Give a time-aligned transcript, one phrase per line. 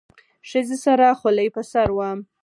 [0.49, 2.09] ښځې سره خولۍ په سر وه.